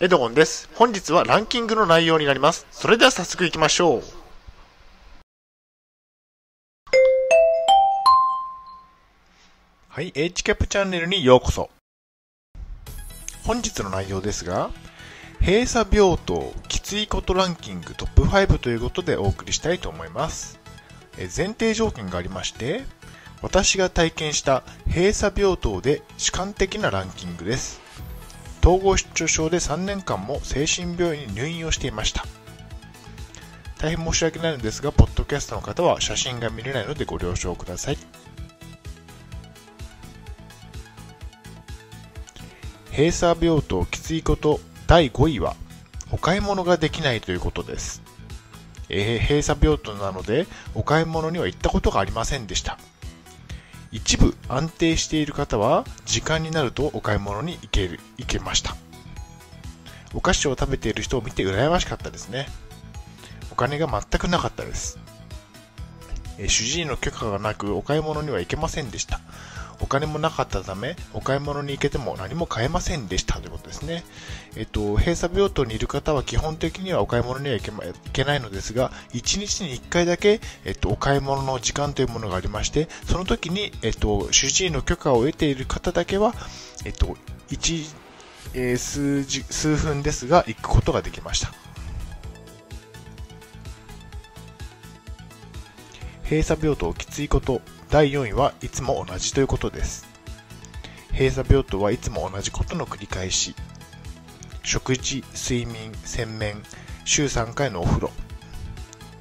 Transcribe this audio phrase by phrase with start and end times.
[0.00, 0.68] エドゴンです。
[0.74, 2.66] 本日はランキングの内容になります。
[2.72, 4.02] それでは早速行きましょう。
[9.88, 11.70] はい、HCAP チャンネルにようこそ。
[13.44, 14.70] 本日の内容ですが、
[15.40, 20.58] 閉鎖病棟きついことランキングトップ5ということでお送りしたいと思います。
[21.18, 22.82] え前提条件がありまして、
[23.42, 27.83] 私が体験した閉鎖病棟で主観的なランキングです。
[28.64, 32.24] 統合失調症で3年間も精神病院に入院をしていました。
[33.78, 37.98] 大変申し訳ないのですが、ポッドキャストの方は写真が見れないのでご了承ください。
[42.90, 45.56] 閉鎖病棟きついこと第5位は、
[46.10, 48.00] お買い物ができないということです。
[48.88, 52.78] えー閉鎖病棟なので、お買い物には行ったことがありませんでした。
[53.94, 58.74] 一部安定している方は時間になるとお買い物に行ける行けました。
[60.12, 62.48] お菓子を食べている人を見て羨ましかったですね。
[63.52, 64.98] お金が全くなかったです。
[66.48, 69.20] 主治医の許可がなくお買い物には行けませんでした。
[69.80, 74.04] お金もなかったためお買い物に行けても何も買えませんでしたということですね
[74.56, 86.34] えっと、閉鎖病棟にいる方は基本的にはお買い物には行け,、ま、行けないのですが、1日に1回だけ、えっと、お買い物の時間というものがありまして、その時に、えっと、主治医の許可を得ている方だけは、
[86.84, 87.16] えっと、
[87.50, 87.94] 1、
[88.54, 91.52] えー数時数分ですが、行くことができました。
[96.24, 97.60] 閉鎖病棟きついこと
[97.94, 100.08] 第4位はいつも同じということです。
[101.12, 103.54] 閉鎖病棟はいつも同じことの繰り返し。
[104.64, 106.60] 食事、睡眠、洗面、
[107.04, 108.10] 週3回のお風呂。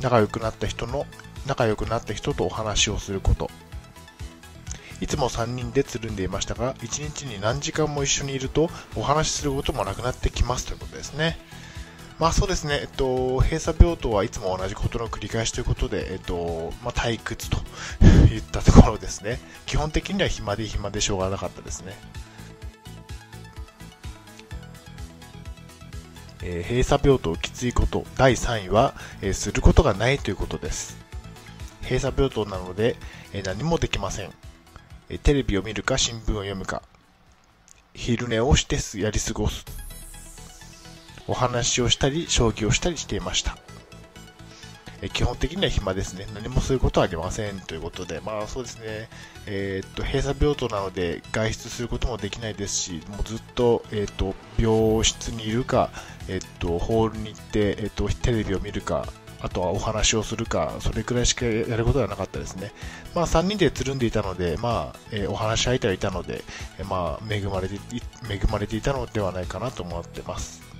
[0.00, 1.04] 仲良くなった人の、
[1.46, 3.50] 仲良くなった人とお話をすること。
[5.02, 11.38] いつも3人でつるんでいましたが、1日に何時間も一緒にいるとお話しすることもなくなってきますということですね。
[12.18, 17.58] まあそうですね、えっと、閉鎖病棟はいつも同じことの繰り返しということで、えっと、まあ退屈と
[18.32, 19.40] いったところですね。
[19.66, 21.96] 基本的には暇で暇でしょうがなかったですね。
[26.42, 30.96] えー閉鎖病棟きついこと第3位は、えーすることがないということです。
[31.82, 32.96] 閉鎖病棟なので、
[33.32, 34.30] えー何もできません、
[35.08, 36.82] えーテレビを見るか新聞を読むか、
[37.92, 39.83] 昼寝をしてすやり過ごす。
[41.26, 43.56] お話をしたり、将棋をしたりしていました。
[45.04, 46.26] え基本的には暇ですね。
[46.34, 49.08] 何もすることはありませんということで、まあそうですね、
[49.46, 55.90] えーっと、閉鎖病棟なので外出することもできないですし、もうずっと、えーっと、病室にいるか、
[56.28, 59.06] えーっと、ホールに行って、えっと、テレビを見るか、
[59.42, 62.72] あとはお話をするか、それくらいしかやることがなかったですね。
[63.14, 66.42] まあ3人でつるんでいたので、まあ、えお話し相手はいたので、
[66.78, 67.74] えまあ恵まれて、
[68.30, 70.73] 恵まれていたのではないかなと思ってます。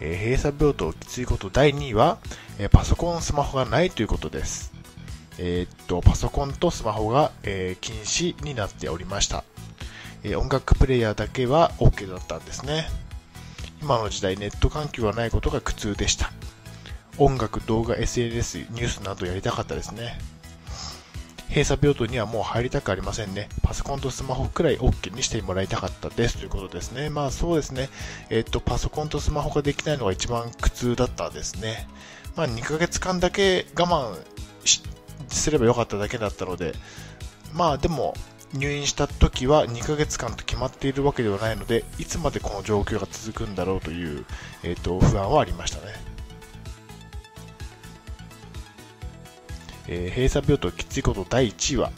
[0.00, 2.18] え閉鎖病棟きついこと第2位は、
[2.58, 4.72] えパソコン、スマホがないということです。
[5.38, 9.44] えーっと、パソコンとスマホが、え禁止になっておりました。
[10.22, 12.88] え音楽プレイヤーだけは OK だったんですね。
[13.82, 16.32] 今の時代ネット環境がないことが苦痛でした。
[17.18, 20.18] 音楽、動画、SNS、ニュースなどやりたかったですね。
[21.48, 23.48] 閉鎖病棟にはもう入りたくありませんね。
[23.62, 27.10] パソコンとスマホくらい OK にしてもらいたかったですということですね。
[27.10, 27.90] まあそうですね。
[28.30, 31.88] えっと、パソコンとスマホができないのが一番苦痛だったですね。
[32.36, 34.18] まあ2ヶ月間だけ我慢
[35.28, 36.74] すればよかっただけだったので、
[37.52, 38.14] まあでも
[38.52, 44.24] 入院した時は2ヶ月間と決まっているわけではないので、いつまでこの状況が続くんだろうという、
[44.62, 46.13] えっと、不安はありましたね。
[49.88, 51.92] えー閉鎖病棟きついこと第1位は、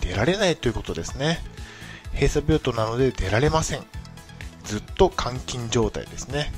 [0.00, 1.38] 出られないということですね。
[2.14, 3.82] 閉鎖病棟なので出られません。
[4.64, 6.52] ずっと監禁状態ですね。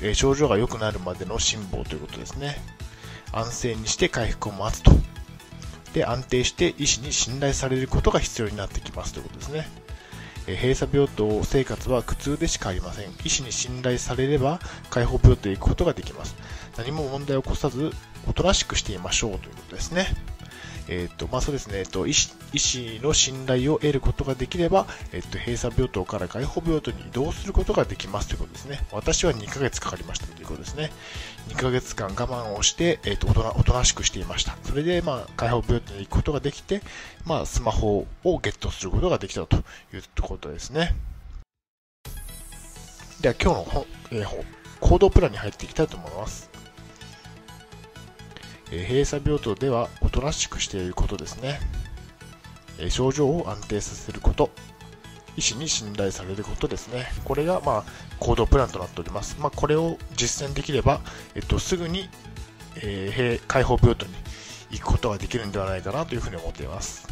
[0.00, 2.56] えー症状が良くなるまでの辛抱ということですね。
[3.32, 4.92] 安静にして回復を待つと。
[5.94, 9.68] で、安定して医師に信頼されることが必要になってきますということですね。
[10.46, 13.10] えー閉鎖病棟生活は苦痛でしかありません。
[13.24, 16.34] 医師に信頼されれば解放病棟へ行くことができます。
[16.76, 17.92] 何も問題を起こさず、
[18.28, 20.06] おとなしくしていましょうということですね。
[20.88, 28.84] えっ、と、まあそうですね、えっ、と、医師、医師の信頼を得ることができれば、えっ、と、閉鎖病棟から解放病棟に移動することができますということですね。
[28.90, 30.90] 私は2ヶ月かかりましたということですね。
[31.48, 34.56] 2ヶ月間我慢をして、えっ、と、おとな、しくしていました。
[34.64, 36.82] それで、まあ、解放病棟に行くことができて、
[37.24, 39.60] まあ、スマホをゲットすることができたとい
[39.98, 40.94] うことですね。
[43.20, 46.51] では、今日の、えー行動プランに入っていきたいと思います。
[48.72, 51.60] え閉鎖病棟ではおとなしくしていることですね。
[52.78, 54.50] え症状を安定させること、
[55.36, 57.06] 医師に信頼されることですね。
[57.24, 57.84] これが、まあ、
[58.18, 59.36] 行動プランとなっております。
[59.38, 61.00] まあ、これを実践できれば、
[61.34, 62.08] えっと、すぐに、
[62.76, 64.12] え、開放病棟に
[64.70, 67.08] 行くことができるんではないかなというふうに思っています。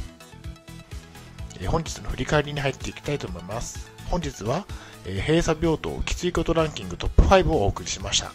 [1.61, 3.91] え、本日の振り返りに入っていきたいと思います。
[4.11, 4.67] 本日は、
[5.05, 8.33] えー、閉鎖病棟きついことランキングトップ5をお送りしました。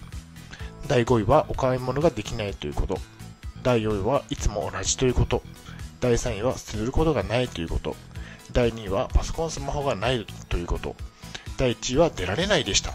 [0.88, 3.00] 第5位はお買い物ができないということ。
[3.66, 5.42] 第4位はいつも同じということ。
[6.00, 7.96] 第3位はすることがないということ。
[8.54, 10.96] 第2位はパソコンスマホがないということ。
[11.58, 12.94] 第1位は出られないでした。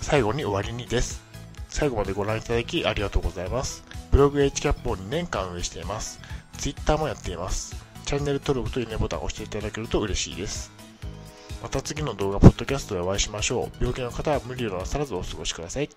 [0.00, 1.22] 最後に終わりにです。
[1.68, 3.84] 最後までご覧いただきありがとうございます。
[4.10, 6.18] ブログ HCAP を2年間運営しています。
[6.58, 7.76] Twitter もやっています。
[8.06, 10.72] チャンネル登録といいねボタンを押していただけると嬉しいです。
[11.62, 13.76] また次の動画、ポッドキャストでお会いしましょう。
[13.78, 15.88] 病気の方は無理をなさらずお過ごしください。